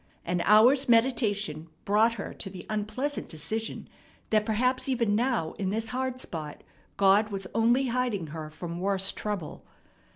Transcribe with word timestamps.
An 0.25 0.41
hour's 0.45 0.89
meditation 0.89 1.67
brought 1.85 2.13
her 2.15 2.33
to 2.33 2.49
the 2.49 2.65
unpleasant 2.71 3.29
decision 3.29 3.87
that 4.31 4.47
perhaps 4.47 4.89
even 4.89 5.13
now 5.15 5.51
in 5.59 5.69
this 5.69 5.89
hard 5.89 6.19
spot 6.19 6.63
God 6.97 7.29
was 7.29 7.45
only 7.53 7.89
hiding 7.89 8.25
her 8.33 8.49
from 8.49 8.79
worse 8.79 9.11
trouble. 9.11 9.63